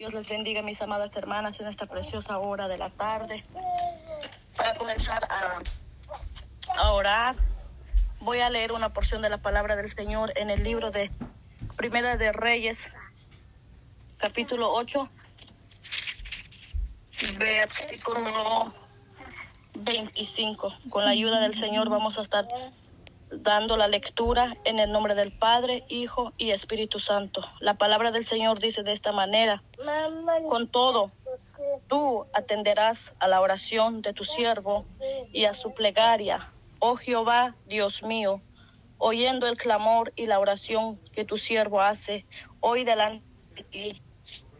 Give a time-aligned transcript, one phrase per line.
[0.00, 3.44] Dios les bendiga, mis amadas hermanas, en esta preciosa hora de la tarde.
[4.56, 7.36] Para comenzar a, orar,
[8.18, 11.10] voy a leer una porción de la palabra del Señor en el libro de
[11.76, 12.90] Primera de Reyes,
[14.16, 15.06] capítulo 8,
[17.36, 18.72] versículo
[19.74, 20.78] 25.
[20.88, 22.48] Con la ayuda del Señor vamos a estar
[23.30, 27.42] dando la lectura en el nombre del Padre, Hijo y Espíritu Santo.
[27.60, 29.62] La palabra del Señor dice de esta manera,
[30.48, 31.10] con todo,
[31.88, 34.84] tú atenderás a la oración de tu siervo
[35.32, 38.40] y a su plegaria, oh Jehová, Dios mío,
[38.98, 42.26] oyendo el clamor y la oración que tu siervo hace
[42.60, 44.02] hoy delante de ti.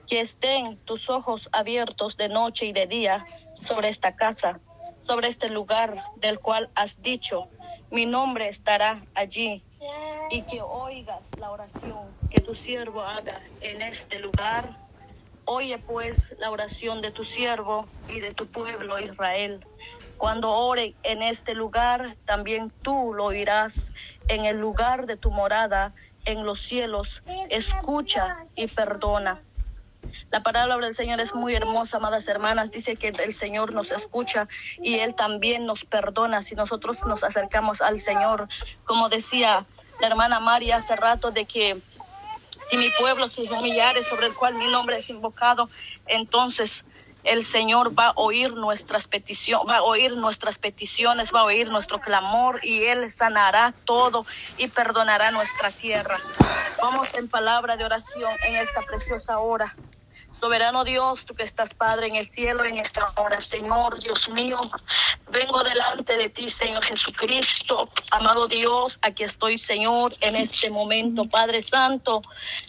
[0.07, 3.25] Que estén tus ojos abiertos de noche y de día
[3.55, 4.59] sobre esta casa,
[5.07, 7.49] sobre este lugar del cual has dicho,
[7.91, 9.62] mi nombre estará allí
[10.30, 11.99] y que oigas la oración
[12.30, 14.77] que tu siervo haga en este lugar.
[15.45, 19.66] Oye pues la oración de tu siervo y de tu pueblo Israel.
[20.18, 23.91] Cuando ore en este lugar, también tú lo oirás
[24.29, 25.93] en el lugar de tu morada,
[26.24, 27.23] en los cielos.
[27.49, 29.43] Escucha y perdona
[30.30, 32.70] la palabra del Señor es muy hermosa, amadas hermanas.
[32.70, 34.48] Dice que el Señor nos escucha
[34.80, 38.48] y Él también nos perdona si nosotros nos acercamos al Señor.
[38.84, 39.66] Como decía
[40.01, 41.76] la hermana María hace rato, de que
[42.68, 45.68] si mi pueblo se humillare sobre el cual mi nombre es invocado,
[46.06, 46.84] entonces
[47.24, 51.71] el Señor va a oír nuestras peticiones, va a oír nuestras peticiones, va a oír
[51.71, 54.24] nuestro clamor y Él sanará todo
[54.57, 56.18] y perdonará nuestra tierra.
[56.80, 59.74] Vamos en palabra de oración en esta preciosa hora.
[60.31, 64.61] Soberano Dios, tú que estás Padre en el cielo en esta hora, Señor Dios mío,
[65.31, 71.62] vengo delante de ti, Señor Jesucristo, amado Dios, aquí estoy, Señor, en este momento, Padre
[71.62, 72.23] Santo,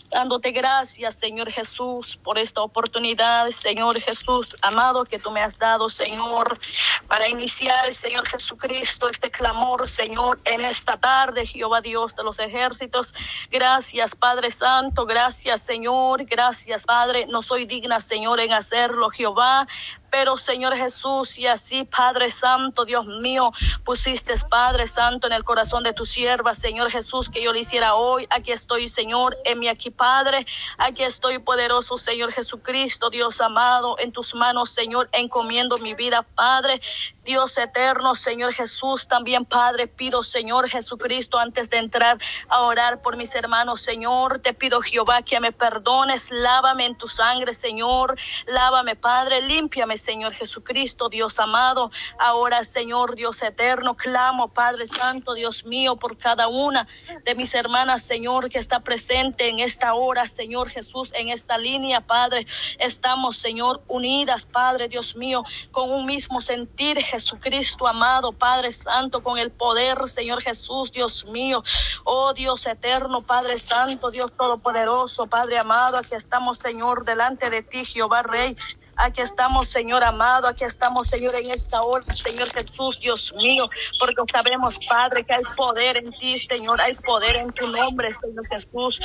[0.09, 5.87] dándote gracias, Señor Jesús, por esta oportunidad, Señor Jesús, amado, que tú me has dado,
[5.87, 6.59] Señor,
[7.07, 13.13] para iniciar, Señor Jesucristo, este clamor, Señor, en esta tarde, Jehová Dios de los ejércitos.
[13.49, 17.25] Gracias, Padre Santo, gracias, Señor, gracias, Padre.
[17.27, 19.67] No soy digna, Señor, en hacerlo, Jehová,
[20.11, 23.51] pero Señor Jesús, y así, Padre Santo, Dios mío,
[23.85, 27.95] pusiste, Padre Santo, en el corazón de tu sierva, Señor Jesús, que yo lo hiciera
[27.95, 28.27] hoy.
[28.29, 30.45] Aquí estoy, Señor, en mi aquí, Padre.
[30.77, 36.81] Aquí estoy, poderoso Señor Jesucristo, Dios amado, en tus manos, Señor, encomiendo mi vida, Padre.
[37.23, 42.17] Dios eterno, Señor Jesús, también, Padre, pido, Señor Jesucristo, antes de entrar
[42.49, 47.07] a orar por mis hermanos, Señor, te pido, Jehová, que me perdones, lávame en tu
[47.07, 48.17] sangre, Señor,
[48.47, 51.91] lávame, Padre, límpiame, Señor Jesucristo, Dios amado.
[52.19, 56.87] Ahora, Señor Dios eterno, clamo, Padre Santo, Dios mío, por cada una
[57.23, 62.01] de mis hermanas, Señor, que está presente en esta hora, Señor Jesús, en esta línea,
[62.01, 62.45] Padre.
[62.79, 69.37] Estamos, Señor, unidas, Padre Dios mío, con un mismo sentir, Jesucristo amado, Padre Santo, con
[69.37, 71.63] el poder, Señor Jesús, Dios mío.
[72.03, 77.85] Oh Dios eterno, Padre Santo, Dios Todopoderoso, Padre amado, aquí estamos, Señor, delante de ti,
[77.85, 78.55] Jehová Rey.
[79.03, 83.67] Aquí estamos, Señor amado, aquí estamos, Señor, en esta hora, Señor Jesús, Dios mío,
[83.97, 88.47] porque sabemos, Padre, que hay poder en ti, Señor, hay poder en tu nombre, Señor
[88.47, 88.99] Jesús.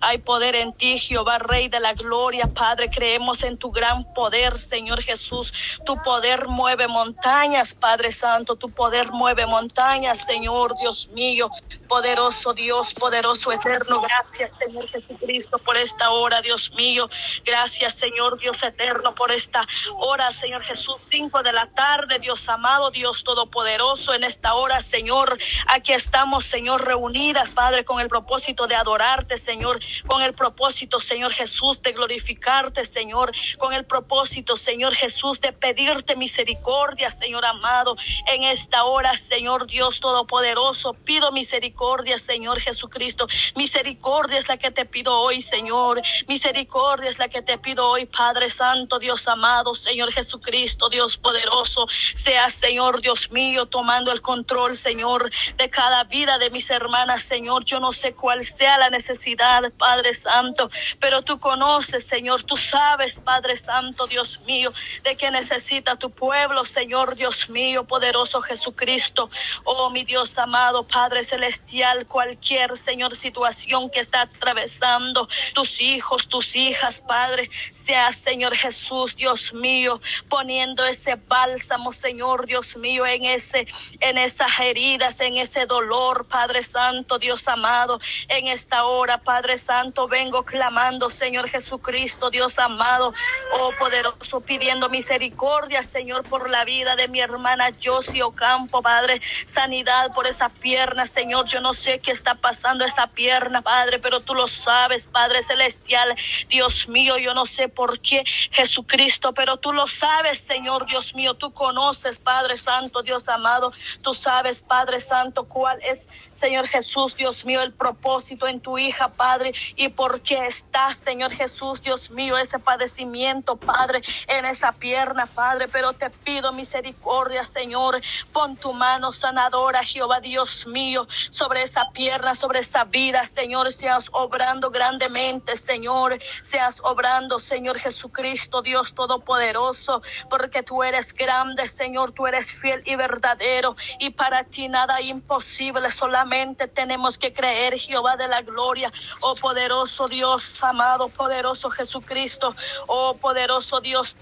[0.00, 2.90] Hay poder en ti, Jehová, Rey de la Gloria, Padre.
[2.90, 5.80] Creemos en tu gran poder, Señor Jesús.
[5.84, 8.56] Tu poder mueve montañas, Padre Santo.
[8.56, 11.50] Tu poder mueve montañas, Señor, Dios mío.
[11.88, 14.02] Poderoso Dios, poderoso eterno.
[14.02, 17.08] Gracias, Señor Jesucristo, por esta hora, Dios mío.
[17.44, 19.66] Gracias, Señor Dios eterno, por esta
[19.96, 20.96] hora, Señor Jesús.
[21.10, 24.12] Cinco de la tarde, Dios amado, Dios todopoderoso.
[24.12, 29.78] En esta hora, Señor, aquí estamos, Señor, reunidas, Padre, con el propósito de adorarte, Señor
[30.06, 36.16] con el propósito, Señor Jesús, de glorificarte, Señor, con el propósito, Señor Jesús, de pedirte
[36.16, 44.48] misericordia, Señor amado, en esta hora, Señor Dios Todopoderoso, pido misericordia, Señor Jesucristo, misericordia es
[44.48, 48.98] la que te pido hoy, Señor, misericordia es la que te pido hoy, Padre Santo,
[48.98, 55.70] Dios amado, Señor Jesucristo, Dios poderoso, sea, Señor Dios mío, tomando el control, Señor, de
[55.70, 60.70] cada vida de mis hermanas, Señor, yo no sé cuál sea la necesidad, Padre Santo,
[61.00, 64.72] pero tú conoces, Señor, tú sabes, Padre Santo, Dios mío,
[65.02, 69.30] de que necesita tu pueblo, Señor, Dios mío, poderoso Jesucristo.
[69.64, 76.54] Oh, mi Dios amado, Padre Celestial, cualquier, Señor, situación que está atravesando tus hijos, tus
[76.56, 83.66] hijas, Padre, sea, Señor Jesús, Dios mío, poniendo ese bálsamo, Señor, Dios mío, en ese,
[84.00, 90.08] en esas heridas, en ese dolor, Padre Santo, Dios amado, en esta hora, Padre Santo,
[90.08, 93.14] vengo clamando, Señor Jesucristo, Dios amado,
[93.58, 100.12] oh poderoso, pidiendo misericordia, Señor, por la vida de mi hermana Josie Ocampo, Padre, sanidad
[100.14, 101.46] por esa pierna, Señor.
[101.46, 106.14] Yo no sé qué está pasando esa pierna, Padre, pero tú lo sabes, Padre Celestial.
[106.48, 108.97] Dios mío, yo no sé por qué, Jesucristo,
[109.34, 111.34] pero tú lo sabes, Señor, Dios mío.
[111.34, 113.72] Tú conoces, Padre Santo, Dios amado.
[114.02, 119.08] Tú sabes, Padre Santo, cuál es, Señor Jesús, Dios mío, el propósito en tu hija,
[119.08, 125.26] Padre, y por qué está, Señor Jesús, Dios mío, ese padecimiento, Padre, en esa pierna,
[125.26, 125.68] Padre.
[125.68, 128.00] Pero te pido misericordia, Señor.
[128.32, 133.72] Pon tu mano sanadora, Jehová, Dios mío, sobre esa pierna, sobre esa vida, Señor.
[133.72, 136.18] Seas obrando grandemente, Señor.
[136.42, 142.12] Seas obrando, Señor Jesucristo, Dios Todopoderoso, porque tú eres grande, Señor.
[142.12, 143.76] Tú eres fiel y verdadero.
[143.98, 145.90] Y para ti nada imposible.
[145.90, 148.92] Solamente tenemos que creer, Jehová de la gloria.
[149.20, 152.54] Oh poderoso Dios, amado, poderoso Jesucristo.
[152.86, 154.16] Oh poderoso Dios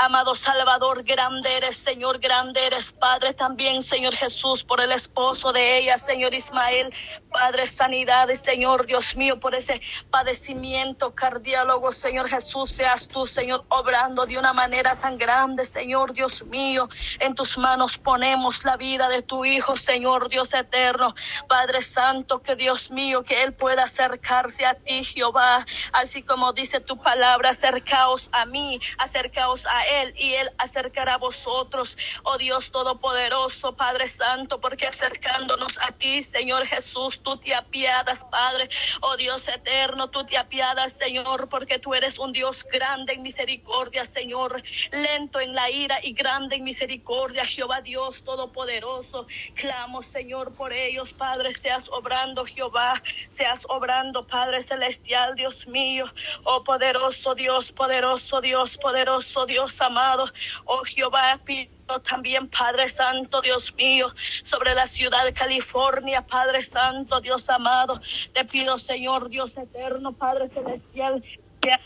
[0.00, 5.78] Amado Salvador, grande eres, Señor, grande eres, Padre, también, Señor Jesús, por el esposo de
[5.78, 6.94] ella, Señor Ismael,
[7.38, 9.80] Padre, sanidad, Señor, Dios mío, por ese
[10.10, 16.44] padecimiento cardiólogo, Señor Jesús, seas tú, Señor, obrando de una manera tan grande, Señor, Dios
[16.46, 16.88] mío,
[17.20, 21.14] en tus manos ponemos la vida de tu Hijo, Señor, Dios eterno,
[21.48, 26.80] Padre Santo, que Dios mío, que Él pueda acercarse a ti, Jehová, así como dice
[26.80, 32.72] tu palabra, acercaos a mí, acercaos a él y Él acercará a vosotros, oh Dios
[32.72, 38.70] Todopoderoso, Padre Santo, porque acercándonos a ti, Señor Jesús, tú te apiadas, Padre,
[39.02, 44.06] oh Dios eterno, tú te apiadas, Señor, porque tú eres un Dios grande en misericordia,
[44.06, 49.26] Señor, lento en la ira y grande en misericordia, Jehová Dios Todopoderoso.
[49.54, 56.06] Clamo, Señor, por ellos, Padre, seas obrando, Jehová, seas obrando, Padre Celestial, Dios mío,
[56.44, 60.32] oh poderoso Dios, poderoso Dios, poderoso Dios amado.
[60.64, 64.12] Oh Jehová, pido también, Padre Santo, Dios mío,
[64.42, 68.00] sobre la ciudad de California, Padre Santo, Dios amado.
[68.32, 71.24] Te pido, Señor, Dios eterno, Padre Celestial,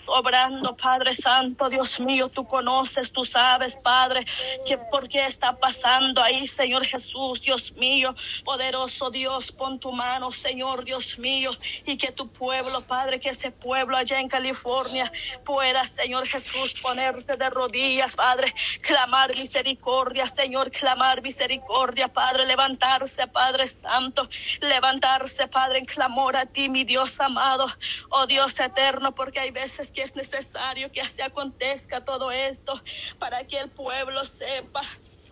[0.07, 4.25] obrando, Padre Santo, Dios mío, tú conoces, tú sabes, Padre,
[4.67, 8.15] que por qué está pasando ahí, Señor Jesús, Dios mío,
[8.45, 11.51] poderoso Dios, pon tu mano, Señor, Dios mío,
[11.87, 15.11] y que tu pueblo, Padre, que ese pueblo allá en California
[15.45, 23.67] pueda, Señor Jesús, ponerse de rodillas, Padre, clamar misericordia, Señor, clamar misericordia, Padre, levantarse, Padre
[23.69, 24.29] Santo,
[24.61, 27.67] levantarse, Padre, en clamor a ti, mi Dios amado,
[28.11, 29.62] oh Dios eterno, porque hay veces
[29.93, 32.81] que es necesario que se acontezca todo esto
[33.19, 34.83] para que el pueblo sepa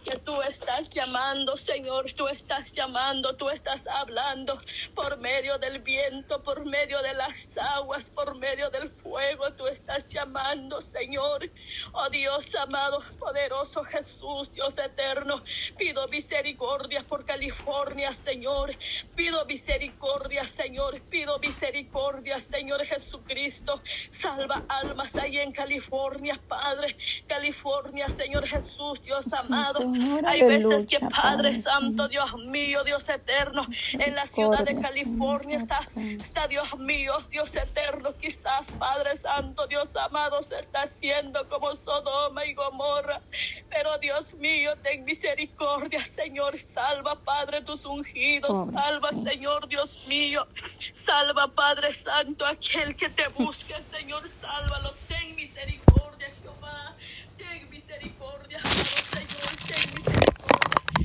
[0.00, 4.58] que tú estás llamando, Señor, tú estás llamando, tú estás hablando
[4.94, 10.08] por medio del viento, por medio de las aguas, por medio del fuego, tú estás
[10.08, 11.50] llamando, Señor.
[11.92, 15.42] Oh Dios amado, poderoso Jesús, Dios eterno,
[15.76, 18.74] pido misericordia por California, Señor.
[19.14, 23.80] Pido misericordia, Señor, pido misericordia, Señor Jesucristo.
[24.10, 26.96] Salva almas ahí en California, Padre.
[27.26, 29.89] California, Señor Jesús, Dios amado.
[30.24, 35.86] Hay veces que Padre Santo, Dios mío, Dios eterno, en la ciudad de California está,
[35.96, 42.44] está Dios mío, Dios eterno, quizás Padre Santo, Dios amado, se está haciendo como Sodoma
[42.46, 43.20] y Gomorra.
[43.68, 50.46] Pero Dios mío, ten misericordia, Señor, salva, Padre, tus ungidos, salva, Señor, Dios mío,
[50.92, 56.94] salva, Padre Santo, aquel que te busque, Señor, sálvalo, ten misericordia, Jehová,
[57.36, 58.60] ten misericordia,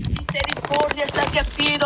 [0.09, 1.25] Misericordia es la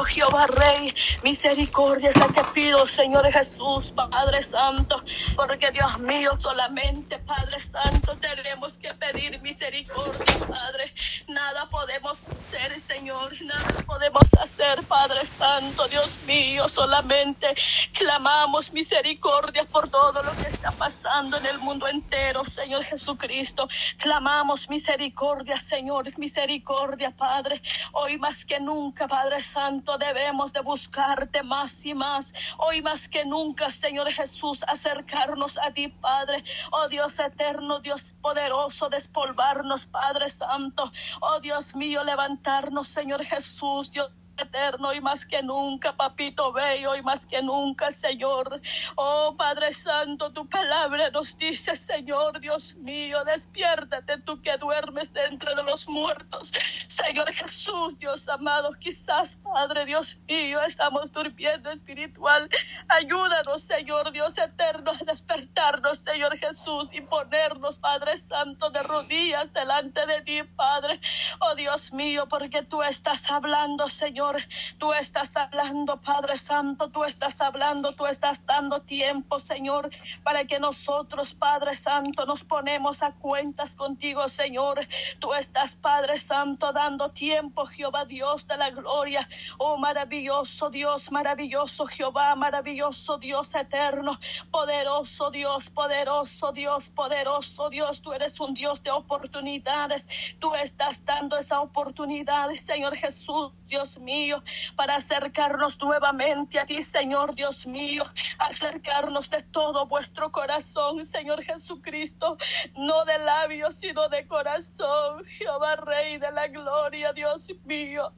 [0.04, 0.94] Jehová Rey.
[1.24, 5.04] Misericordia es la que pido, Señor Jesús, Padre Santo.
[5.36, 10.94] Porque Dios mío, solamente, Padre Santo, tenemos que pedir misericordia, Padre.
[11.30, 13.40] Nada podemos hacer, Señor.
[13.44, 16.68] Nada podemos hacer, Padre Santo, Dios mío.
[16.68, 17.54] Solamente
[17.94, 23.70] clamamos misericordia por todo lo que está pasando en el mundo entero, Señor Jesucristo.
[24.00, 26.18] Clamamos misericordia, Señor.
[26.18, 27.62] Misericordia, Padre.
[27.92, 32.34] Hoy más que nunca, Padre Santo, debemos de buscarte más y más.
[32.58, 36.44] Hoy más que nunca, Señor Jesús, acercarnos a ti, Padre.
[36.72, 40.92] Oh Dios eterno, Dios poderoso, despolvarnos, Padre Santo.
[41.22, 44.12] Oh Dios mío, levantarnos, Señor Jesús, Dios
[44.42, 48.62] eterno, y más que nunca, papito bello, y más que nunca, Señor.
[48.96, 55.54] Oh Padre Santo, tu palabra nos dice, Señor Dios mío, despiértate tú que duermes dentro
[55.56, 56.52] de los muertos.
[56.88, 62.50] Señor Jesús, Dios amado, quizás, Padre Dios mío, estamos durmiendo espiritual.
[62.88, 70.06] Ayúdanos, Señor Dios eterno, a despertarnos, Señor Jesús, y ponernos, Padre Santo, de rodillas delante
[70.06, 71.02] de ti, Padre.
[71.40, 74.38] Oh Dios mío, porque tú estás hablando, Señor.
[74.78, 76.90] Tú estás hablando, Padre Santo.
[76.90, 79.90] Tú estás hablando, tú estás dando tiempo, Señor,
[80.24, 84.88] para que nosotros, Padre Santo, nos ponemos a cuentas contigo, Señor.
[85.20, 89.28] Tú estás, Padre Santo, dando tiempo, Jehová Dios de la gloria.
[89.58, 94.18] Oh maravilloso Dios, maravilloso Jehová, maravilloso Dios eterno,
[94.50, 98.02] poderoso Dios, poderoso Dios, poderoso Dios.
[98.02, 100.10] Tú eres un Dios de oportunidades.
[100.40, 104.44] Tú estás dando esa oportunidad, Señor Jesús, Dios mío,
[104.76, 108.04] para acercarnos nuevamente a ti, Señor Dios mío,
[108.40, 112.38] acercarnos de todo vuestro corazón, Señor Jesucristo,
[112.76, 118.12] no de labios, sino de corazón, Jehová Rey de la gloria, Dios mío.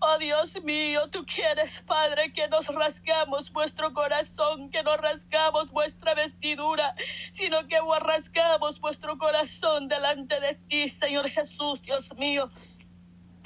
[0.00, 6.14] Oh Dios mío, tú quieres, Padre, que nos rasgamos vuestro corazón, que no rasgamos vuestra
[6.14, 6.94] vestidura,
[7.32, 9.55] sino que rasgamos vuestro corazón
[9.88, 12.48] delante de ti, Señor Jesús, Dios mío.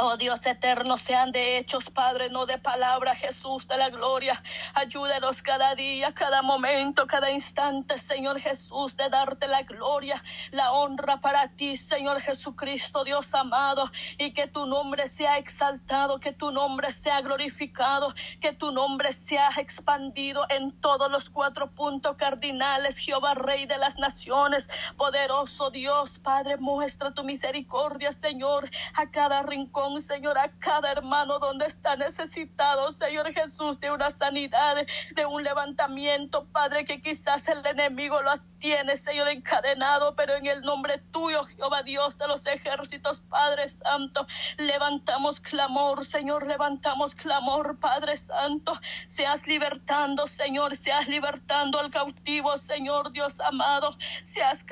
[0.03, 4.43] Oh Dios eterno, sean de hechos, Padre, no de palabra, Jesús de la gloria.
[4.73, 11.21] Ayúdanos cada día, cada momento, cada instante, Señor Jesús, de darte la gloria, la honra
[11.21, 16.93] para ti, Señor Jesucristo, Dios amado, y que tu nombre sea exaltado, que tu nombre
[16.93, 23.67] sea glorificado, que tu nombre sea expandido en todos los cuatro puntos cardinales, Jehová, Rey
[23.67, 24.67] de las naciones,
[24.97, 31.67] poderoso Dios, Padre, muestra tu misericordia, Señor, a cada rincón Señor, a cada hermano donde
[31.67, 38.23] está necesitado, Señor Jesús, de una sanidad, de un levantamiento, Padre, que quizás el enemigo
[38.23, 43.69] lo tiene, Señor, encadenado, pero en el nombre tuyo, Jehová Dios de los ejércitos, Padre
[43.71, 44.27] Santo,
[44.59, 48.79] levantamos clamor, Señor, levantamos clamor, Padre Santo,
[49.09, 54.65] seas libertando, Señor, seas libertando al cautivo, Señor, Dios amado, seas,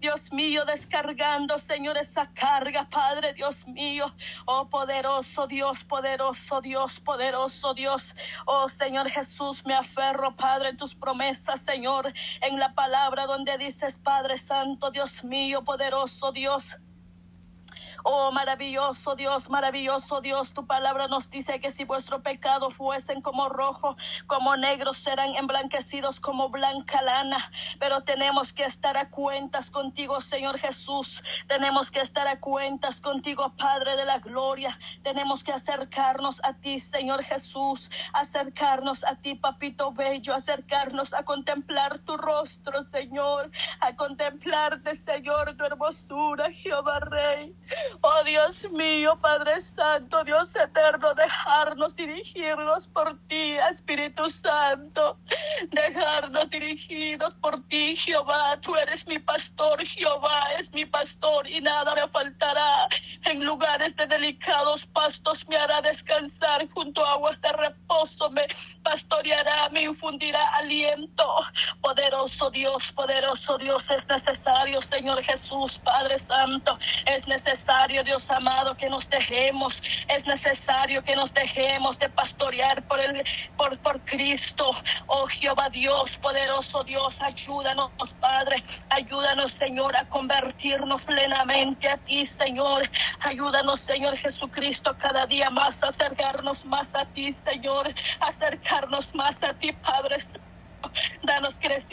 [0.00, 4.12] Dios mío, descargando, Señor, esa carga, Padre, Dios mío,
[4.52, 8.16] oh poderoso Dios, poderoso Dios, poderoso Dios,
[8.46, 13.96] oh Señor Jesús, me aferro, Padre, en tus promesas, Señor, en la palabra donde dices,
[14.02, 16.64] Padre Santo, Dios mío, poderoso Dios.
[18.02, 23.48] Oh, maravilloso Dios, maravilloso Dios, tu palabra nos dice que si vuestro pecado fuesen como
[23.48, 27.50] rojo, como negro, serán emblanquecidos como blanca lana.
[27.78, 31.22] Pero tenemos que estar a cuentas contigo, Señor Jesús.
[31.46, 34.78] Tenemos que estar a cuentas contigo, Padre de la gloria.
[35.02, 37.90] Tenemos que acercarnos a ti, Señor Jesús.
[38.14, 40.34] Acercarnos a ti, Papito Bello.
[40.34, 43.50] Acercarnos a contemplar tu rostro, Señor.
[43.80, 47.54] A contemplarte, Señor, tu hermosura, Jehová Rey.
[48.00, 55.18] Oh Dios mío, Padre Santo, Dios eterno, dejarnos dirigirnos por ti, Espíritu Santo.
[55.70, 58.58] Dejarnos dirigidos por ti, Jehová.
[58.60, 62.88] Tú eres mi pastor, Jehová es mi pastor y nada me faltará.
[63.24, 68.46] En lugares de delicados pastos me hará descansar, junto a aguas de reposo me
[68.82, 71.24] pastoreará, me infundirá aliento.
[71.82, 74.39] Poderoso Dios, poderoso Dios, es necesario,
[74.90, 79.74] Señor Jesús, Padre Santo, es necesario, Dios amado, que nos dejemos,
[80.08, 83.24] es necesario que nos dejemos de pastorear por el,
[83.56, 84.70] por, por Cristo.
[85.06, 92.88] Oh Jehová Dios, poderoso Dios, ayúdanos, Padre, ayúdanos, Señor, a convertirnos plenamente a ti, Señor.
[93.20, 99.54] Ayúdanos, Señor Jesucristo, cada día más a acercarnos más a ti, Señor, acercarnos más a
[99.54, 99.72] ti,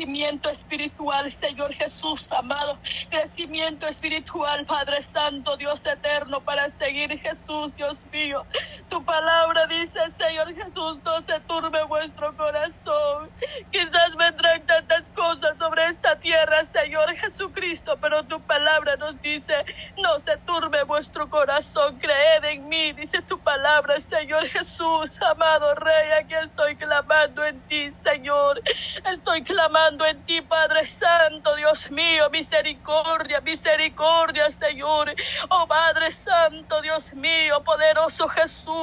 [0.08, 2.78] crecimiento espiritual, Señor Jesús, amado.
[3.10, 8.46] Crecimiento espiritual, Padre Santo, Dios eterno, para seguir Jesús, Dios mío.
[8.90, 13.30] Tu palabra dice, Señor Jesús, no se turbe vuestro corazón.
[13.72, 19.54] Quizás vendrán tantas cosas sobre esta tierra, Señor Jesucristo, pero tu palabra nos dice,
[19.98, 26.12] no se turbe vuestro corazón, creed en mí, dice tu palabra, Señor Jesús, amado Rey,
[26.24, 28.62] aquí estoy clamando en ti, Señor.
[29.06, 35.14] Estoy clamando en ti, Padre Santo, Dios mío, misericordia, misericordia, Señor.
[35.50, 38.78] Oh Padre Santo, Dios mío, poderoso Jesús,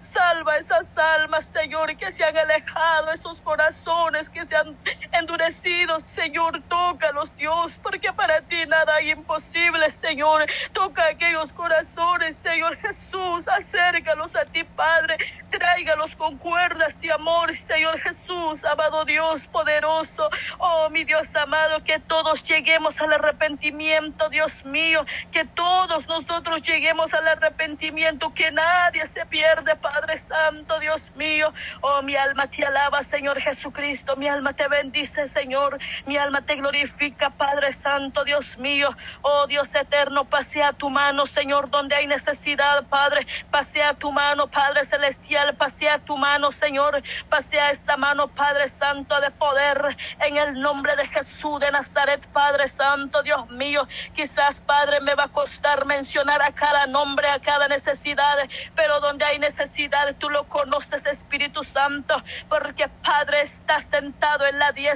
[0.00, 4.78] salva esas almas, Señor, que se han alejado, esos corazones que se han
[5.14, 10.46] endurecidos, Señor, tócalos, Dios, porque para ti nada hay imposible, Señor.
[10.72, 15.16] Toca aquellos corazones, Señor Jesús, acércalos a ti, Padre.
[15.50, 20.28] Tráigalos con cuerdas de amor, Señor Jesús, amado Dios poderoso.
[20.58, 27.14] Oh, mi Dios amado, que todos lleguemos al arrepentimiento, Dios mío, que todos nosotros lleguemos
[27.14, 31.52] al arrepentimiento, que nadie se pierde, Padre Santo, Dios mío.
[31.82, 36.56] Oh, mi alma te alaba, Señor Jesucristo, mi alma te bendice, Señor, mi alma te
[36.56, 38.90] glorifica, Padre Santo, Dios mío.
[39.22, 44.84] Oh, Dios eterno, pasea tu mano, Señor, donde hay necesidad, Padre, pasea tu mano, Padre
[44.84, 50.96] Celestial, pasea tu mano, Señor, pasea esa mano, Padre Santo, de poder, en el nombre
[50.96, 56.42] de Jesús de Nazaret, Padre Santo, Dios mío, quizás, Padre, me va a costar mencionar
[56.42, 58.36] a cada nombre, a cada necesidad,
[58.74, 64.72] pero donde hay necesidad, tú lo conoces, Espíritu Santo, porque Padre está sentado en la
[64.72, 64.93] diestra,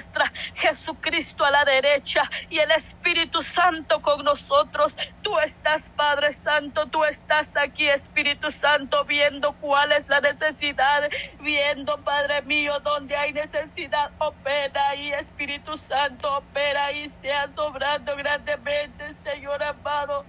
[0.55, 4.97] Jesucristo a la derecha y el Espíritu Santo con nosotros.
[5.23, 11.09] Tú estás, Padre Santo, tú estás aquí, Espíritu Santo, viendo cuál es la necesidad,
[11.40, 19.14] viendo, Padre mío, donde hay necesidad, opera ahí, Espíritu Santo, opera ahí, sea sobrando grandemente,
[19.25, 20.25] Señor amado.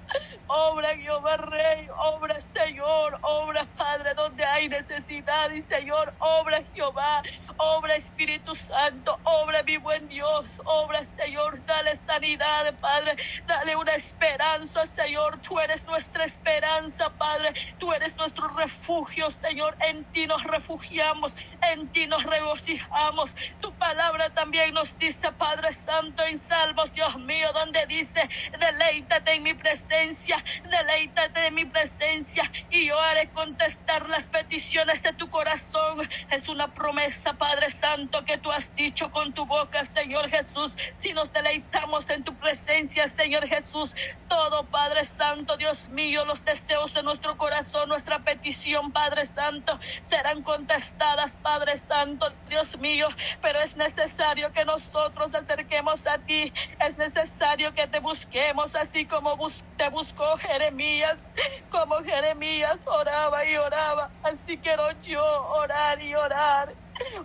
[0.51, 7.22] Obra Jehová Rey, obra Señor, obra Padre, donde hay necesidad y Señor, obra Jehová,
[7.58, 13.15] obra Espíritu Santo, obra mi buen Dios, obra Señor, dale sanidad, Padre,
[13.46, 20.03] dale una esperanza, Señor, tú eres nuestra esperanza, Padre, tú eres nuestro refugio, Señor, en
[20.06, 23.36] ti nos refugiamos, en ti nos regocijamos.
[23.62, 28.27] Tu palabra también nos dice, Padre Santo, en Salmos, Dios mío, donde dice,
[28.60, 30.38] deleítate en mi presencia,
[30.69, 36.08] deleítate en mi presencia y yo haré contestar las peticiones de tu corazón.
[36.31, 40.75] Es una promesa, Padre Santo, que tú has dicho con tu boca, Señor Jesús.
[40.98, 43.93] Si nos deleitamos en tu presencia, Señor Jesús,
[44.27, 50.43] todo, Padre Santo, Dios mío, los deseos de nuestro corazón, nuestra petición, Padre Santo, serán
[50.43, 53.08] contestadas, Padre Santo, Dios mío.
[53.41, 56.53] Pero es necesario que nosotros acerquemos a ti.
[56.79, 59.38] Es necesario que te busquemos así como
[59.77, 61.24] te buscó Jeremías,
[61.69, 64.12] como Jeremías oraba y oraba.
[64.21, 65.24] Así quiero yo
[65.62, 66.75] orar y orar.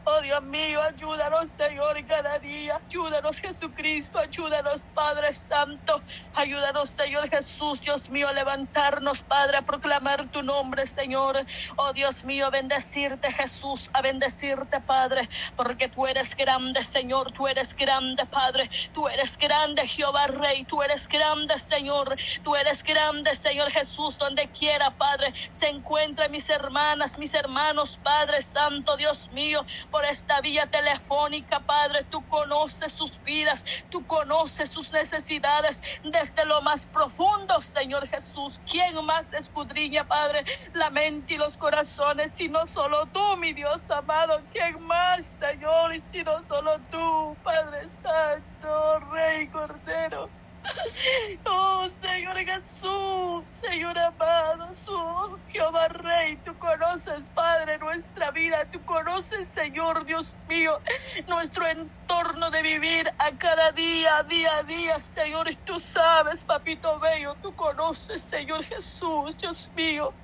[0.03, 2.81] Oh Dios mío, ayúdanos Señor cada día.
[2.91, 6.03] Ayúdanos Jesucristo, ayúdanos Padre Santo.
[6.33, 11.45] Ayúdanos Señor Jesús, Dios mío, a levantarnos Padre, a proclamar tu nombre Señor.
[11.77, 17.47] Oh Dios mío, a bendecirte Jesús, a bendecirte Padre, porque tú eres grande Señor, tú
[17.47, 23.35] eres grande Padre, tú eres grande Jehová Rey, tú eres grande Señor, tú eres grande
[23.37, 29.65] Señor Jesús, donde quiera Padre se encuentren mis hermanas, mis hermanos, Padre Santo, Dios mío
[29.91, 32.05] por esta vía telefónica, Padre.
[32.05, 38.61] Tú conoces sus vidas, tú conoces sus necesidades desde lo más profundo, Señor Jesús.
[38.71, 44.45] ¿Quién más escudriña, Padre, la mente y los corazones, sino solo tú, mi Dios amado?
[44.51, 50.44] ¿Quién más, Señor, y sino solo tú, Padre Santo, Rey Cordero?
[51.47, 59.51] Oh Señor Jesús, Señor amado, su Jehová Rey, tú conoces, Padre, nuestra vida, tú conoces,
[59.51, 60.81] Señor Dios mío,
[61.29, 67.37] nuestro entorno de vivir a cada día, día a día, Señor, tú sabes, papito bello,
[67.43, 70.17] tú conoces, Señor Jesús, Dios mío.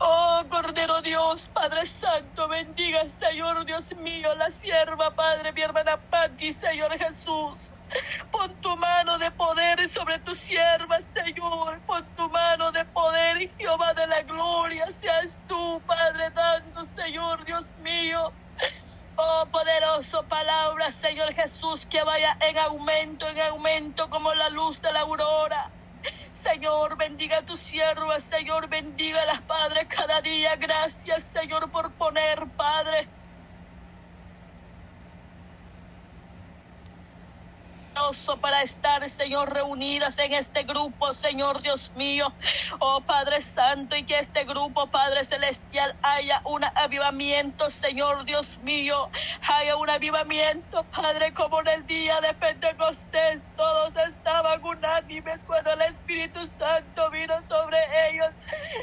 [0.00, 6.52] Oh Cordero Dios, Padre Santo, bendiga, Señor Dios mío, la sierva, Padre, mi hermana Patti,
[6.52, 7.77] Señor Jesús.
[8.32, 11.82] Pon tu mano de poder sobre tu sierva, Señor.
[11.86, 14.90] Pon tu mano de poder, Jehová de la gloria.
[14.90, 18.34] Seas tú, Padre, dando, Señor, Dios mío.
[19.16, 24.92] Oh, poderoso palabra, Señor Jesús, que vaya en aumento, en aumento como la luz de
[24.92, 25.72] la aurora.
[26.32, 30.56] Señor, bendiga a tu sierva, Señor, bendiga a las padres cada día.
[30.56, 33.10] Gracias, Señor, por poner, Padre,
[38.40, 42.32] para estar, Señor, reunidas en este grupo, Señor Dios mío.
[42.78, 49.10] Oh Padre Santo, y que este grupo, Padre Celestial, haya un avivamiento, Señor Dios mío.
[49.42, 53.42] Haya un avivamiento, Padre, como en el día de Pentecostés.
[53.56, 57.78] Todos estaban unánimes cuando el Espíritu Santo vino sobre
[58.10, 58.30] ellos.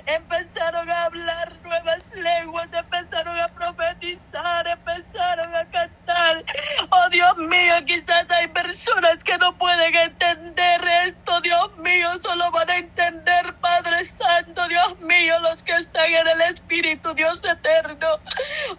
[0.05, 6.43] Empezaron a hablar nuevas lenguas, empezaron a profetizar, empezaron a cantar.
[6.89, 12.69] Oh Dios mío, quizás hay personas que no pueden entender esto, Dios mío, solo van
[12.69, 18.07] a entender, Padre Santo, Dios mío, los que están en el Espíritu, Dios eterno.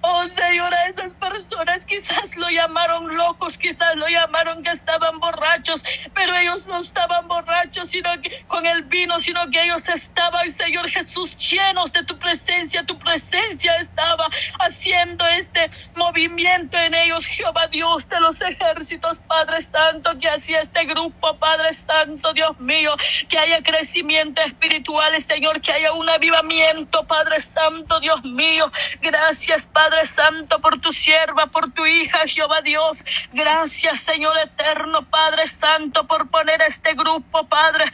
[0.00, 5.82] Oh Señor, a esas personas quizás lo llamaron locos, quizás lo llamaron que estaban borrachos,
[6.14, 10.88] pero ellos no estaban borrachos, sino que con el vino, sino que ellos estaban, Señor
[10.88, 14.28] Jesús, llenos de tu presencia, tu presencia estaba
[14.60, 20.84] haciendo este movimiento en ellos, Jehová Dios de los ejércitos, Padre Santo, que hacía este
[20.84, 22.94] grupo, Padre Santo, Dios mío,
[23.28, 28.70] que haya crecimiento espiritual, Señor, que haya un avivamiento, Padre Santo, Dios mío.
[29.00, 33.04] Gracias, Padre Santo, por tu sierva, por tu hija, Jehová Dios.
[33.32, 37.84] Gracias, Señor eterno, Padre Santo, por poner este grupo, Padre,